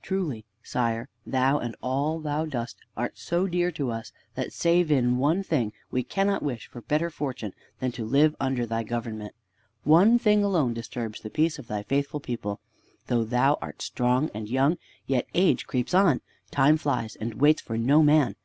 [0.00, 5.18] Truly, sire, thou and all thou dost art so dear to us that, save in
[5.18, 9.34] one thing, we cannot wish for better fortune than to live under thy government.
[9.84, 12.58] One thing alone disturbs the peace of thy faithful people.
[13.08, 16.22] Though thou art young and strong, yet age creeps on!
[16.50, 18.36] Time flies and waits for no man.